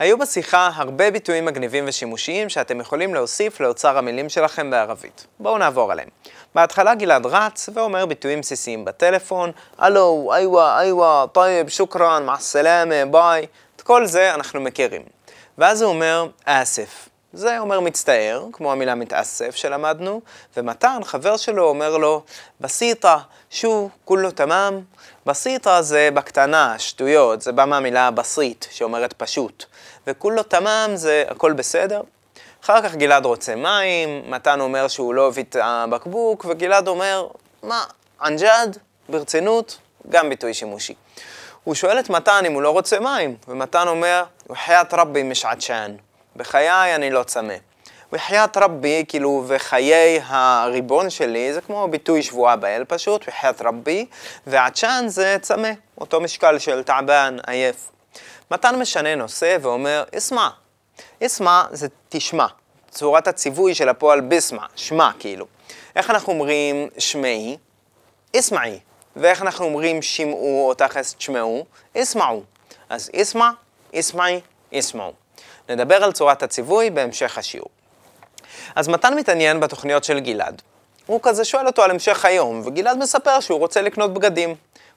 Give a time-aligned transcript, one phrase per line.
[0.00, 5.26] היו בשיחה הרבה ביטויים מגניבים ושימושיים שאתם יכולים להוסיף לאוצר המילים שלכם בערבית.
[5.38, 6.08] בואו נעבור עליהם.
[6.54, 13.46] בהתחלה גלעד רץ ואומר ביטויים בסיסיים בטלפון, הלו, أيوا, أيوا, طيب, شكرا, مع السلامة, ביי.
[13.76, 15.02] את כל זה אנחנו מכירים.
[15.58, 17.08] ואז הוא אומר, آسف.
[17.32, 20.20] זה אומר מצטער, כמו המילה متأسف שלמדנו,
[20.56, 22.22] ומתן, חבר שלו, אומר לו,
[22.60, 23.18] بسيطة,
[23.50, 24.80] شو, كله تمام.
[25.26, 29.64] בסיטה זה בקטנה, שטויות, זה בא מהמילה בסיט, שאומרת פשוט.
[30.06, 32.02] וכולו תמם זה הכל בסדר.
[32.64, 37.28] אחר כך גלעד רוצה מים, מתן אומר שהוא לא הביא את הבקבוק, וגלעד אומר,
[37.62, 37.84] מה,
[38.24, 38.78] אנג'אד?
[39.08, 39.78] ברצינות?
[40.08, 40.94] גם ביטוי שימושי.
[41.64, 45.94] הוא שואל את מתן אם הוא לא רוצה מים, ומתן אומר, וחיית רבי משעדשן.
[46.40, 47.54] בחיי אני לא צמא.
[48.12, 54.06] וחיית רבי, כאילו, וחיי הריבון שלי, זה כמו ביטוי שבועה באל פשוט, וחיית רבי,
[54.46, 57.90] ועדשן זה צמא, אותו משקל של תעבן, עייף.
[58.50, 60.48] מתן משנה נושא ואומר, אסמע.
[61.22, 62.46] אסמע זה תשמע,
[62.90, 65.46] צורת הציווי של הפועל ביסמע, שמע כאילו.
[65.96, 67.56] איך אנחנו אומרים שמעי?
[68.36, 68.78] אסמעי.
[69.16, 71.64] ואיך אנחנו אומרים שמעו או תכלס תשמעו?
[71.96, 72.42] אסמעו.
[72.88, 73.50] אז אסמע,
[73.94, 74.40] אסמעי,
[74.74, 75.12] אסמעו.
[75.70, 77.68] נדבר על צורת הציווי בהמשך השיעור.
[78.76, 80.62] אז מתן מתעניין בתוכניות של גלעד.
[81.06, 84.54] הוא כזה שואל אותו על המשך היום, וגלעד מספר שהוא רוצה לקנות בגדים.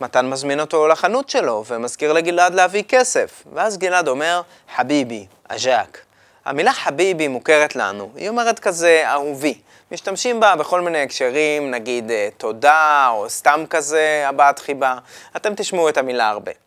[0.00, 3.42] מתן מזמין אותו לחנות שלו, ומזכיר לגלעד להביא כסף.
[3.52, 4.42] ואז גלעד אומר,
[4.76, 5.98] حبيبي, أجاك.
[6.44, 9.58] המילה حبيبي מוכרת לנו, היא אומרת כזה אהובי.
[9.92, 14.98] משתמשים בה בכל מיני הקשרים, נגיד תודה, או סתם כזה הבעת חיבה.
[15.36, 16.65] אתם תשמעו את המילה הרבה.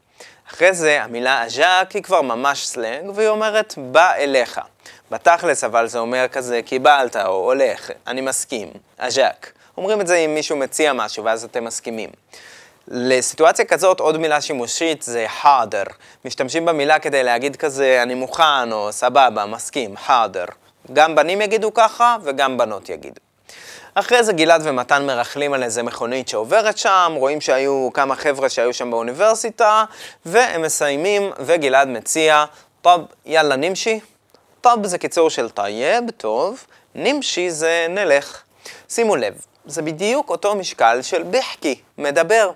[0.54, 4.62] אחרי זה המילה أجاك היא כבר ממש סלנג, והיא אומרת בא אליך.
[5.12, 9.52] בתכלס אבל זה אומר כזה קיבלת או הולך, אני מסכים, أجاك.
[9.78, 12.10] אומרים את זה אם מישהו מציע משהו ואז אתם מסכימים.
[12.88, 15.84] לסיטואציה כזאת עוד מילה שימושית זה حاضر.
[16.26, 20.46] משתמשים במילה כדי להגיד כזה אני מוכן או סבבה, מסכים, حاضر.
[20.94, 23.22] גם בנים יגידו ככה וגם בנות יגידו.
[24.00, 28.74] אחרי זה גלעד ומתן מרכלים על איזה מכונית שעוברת שם, רואים שהיו כמה חבר'ה שהיו
[28.74, 29.86] שם באוניברסיטה,
[30.26, 32.46] והם מסיימים, וגלעד מציע,
[32.82, 34.00] طب, يلا نمشي.
[34.62, 38.42] طب זה קיצור של طيب, طب, نمشي זה נלך.
[38.90, 42.52] שימו לב, זה בדיוק אותו משקל של بحكي, מדבר.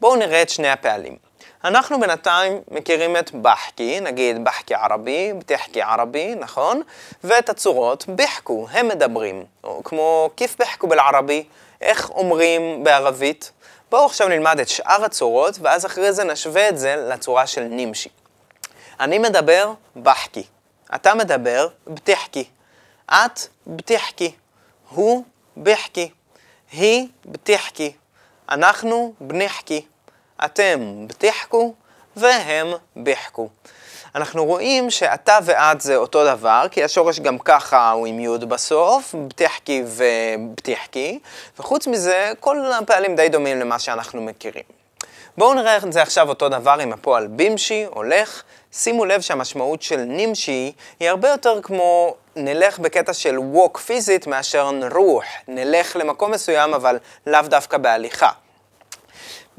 [0.00, 1.27] בואו נראה את שני הפעלים.
[1.64, 6.82] אנחנו בינתיים מכירים את بحكي, נגיד بحكي عربي, بتحكي عربي, נכון?
[7.24, 9.44] ואת הצורות بحكو, הם מדברים.
[9.64, 11.44] או כמו كيف بحكو بالعربي,
[11.80, 13.52] איך אומרים בערבית?
[13.90, 18.08] בואו עכשיו נלמד את שאר הצורות, ואז אחרי זה נשווה את זה לצורה של נמשי.
[19.00, 20.44] אני מדבר בחקי,
[20.94, 22.44] אתה מדבר בתחקי,
[23.10, 24.34] את בתחקי,
[24.88, 25.24] הוא
[25.56, 26.10] בחקי,
[26.72, 27.92] היא בתחקי,
[28.48, 29.86] אנחנו בנחקי.
[30.44, 31.74] אתם בתחקו
[32.16, 32.66] והם
[33.02, 33.48] בחקו.
[34.14, 39.14] אנחנו רואים שאתה ואת זה אותו דבר, כי השורש גם ככה הוא עם י' בסוף,
[39.28, 41.18] בתחקי ובתחקי,
[41.58, 44.64] וחוץ מזה, כל הפעלים די דומים למה שאנחנו מכירים.
[45.38, 48.42] בואו נראה את זה עכשיו אותו דבר עם הפועל בימשי, הולך.
[48.72, 54.70] שימו לב שהמשמעות של נימשי היא הרבה יותר כמו נלך בקטע של ווק פיזית מאשר
[54.70, 58.30] נרוח, נלך למקום מסוים אבל לאו דווקא בהליכה.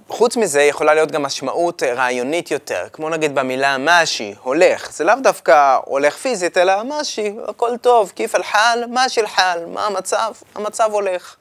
[0.09, 4.91] חוץ מזה, יכולה להיות גם משמעות רעיונית יותר, כמו נגיד במילה משי, הולך.
[4.91, 9.65] זה לאו דווקא הולך פיזית, אלא משי, הכל טוב, כיף אל חל, משי אל חל,
[9.67, 10.33] מה המצב?
[10.55, 11.35] המצב הולך.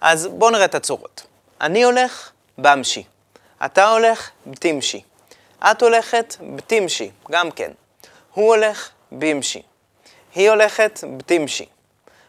[0.00, 1.26] אז בואו נראה את הצורות.
[1.60, 3.04] אני הולך, במשי.
[3.64, 5.02] אתה הולך, בתמשי.
[5.70, 7.70] את הולכת, בתמשי, גם כן.
[8.34, 9.62] הוא הולך, בימשי.
[10.34, 11.66] היא הולכת, בתמשי.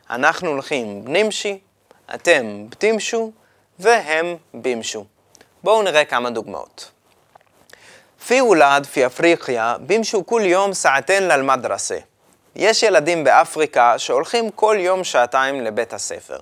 [0.09, 1.59] אנחנו הולכים, בנימשי,
[2.15, 3.31] אתם בתמשו,
[3.79, 5.05] והם בימשו.
[5.62, 6.90] בואו נראה כמה דוגמאות.
[8.18, 12.02] في ولاد في أفريقيا بيمشوا كل يوم ساعتين للمدرسة.
[12.56, 16.38] יש ילדים באפריקה שהולכים כל יום שעתיים לבית הספר.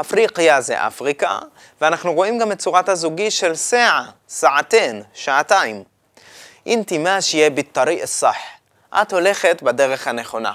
[0.00, 1.38] אפריקיה זה אפריקה,
[1.80, 5.84] ואנחנו רואים גם את צורת הזוגי של סעה, סעתן, שעתיים.
[6.66, 8.36] אינתי מאשיה בטרי אסח.
[8.94, 10.52] את הולכת בדרך הנכונה.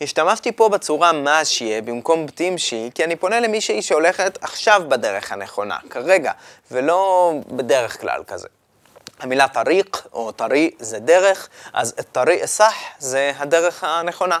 [0.00, 6.32] השתמשתי פה בצורה ماشية במקום بتمشي, כי אני פונה למישהי שהולכת עכשיו בדרך הנכונה, כרגע,
[6.70, 8.48] ולא בדרך כלל כזה.
[9.20, 14.38] המילה طريق או طريء זה דרך, אז طريء الصح זה הדרך הנכונה.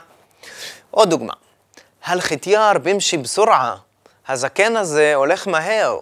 [0.90, 1.32] עוד דוגמה,
[2.04, 3.76] הלחיטיאר בימשי בסורעה,
[4.28, 5.98] הזקן הזה הולך מהר.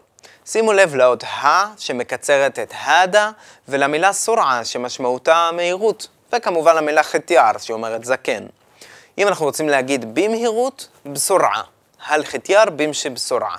[0.47, 3.31] שימו לב לאות ה שמקצרת את הדה,
[3.69, 8.47] ולמילה סורעה שמשמעותה מהירות, וכמובן למילה חטיאר שאומרת זקן.
[9.19, 11.63] אם אנחנו רוצים להגיד במהירות, בסורעה.
[12.07, 13.57] הלחיטיאר בימשי בסורעה.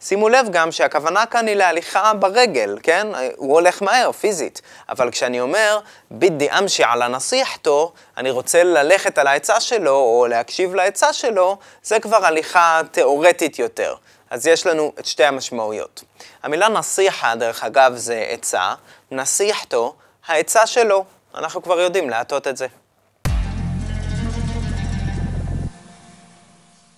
[0.00, 3.06] שימו לב גם שהכוונה כאן היא להליכה ברגל, כן?
[3.36, 4.62] הוא הולך מהר, פיזית.
[4.88, 10.74] אבל כשאני אומר, בידי אמשי על הנסיחתו, אני רוצה ללכת על העצה שלו, או להקשיב
[10.74, 13.94] לעצה שלו, זה כבר הליכה תיאורטית יותר.
[14.30, 16.04] אז יש לנו את שתי המשמעויות.
[16.42, 18.74] המילה נסיחה, דרך אגב, זה עצה,
[19.10, 19.94] נסיחתו,
[20.26, 21.04] העצה שלו.
[21.34, 22.66] אנחנו כבר יודעים להטות את זה.